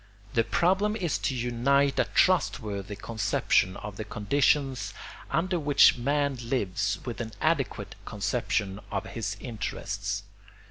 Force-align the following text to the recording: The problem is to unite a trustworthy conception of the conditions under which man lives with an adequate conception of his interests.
The 0.33 0.43
problem 0.43 0.95
is 0.95 1.19
to 1.19 1.35
unite 1.35 1.99
a 1.99 2.05
trustworthy 2.05 2.95
conception 2.95 3.77
of 3.77 3.97
the 3.97 4.03
conditions 4.03 4.95
under 5.29 5.59
which 5.59 5.95
man 5.95 6.39
lives 6.41 6.97
with 7.05 7.21
an 7.21 7.33
adequate 7.39 7.93
conception 8.03 8.79
of 8.91 9.05
his 9.05 9.37
interests. 9.39 10.23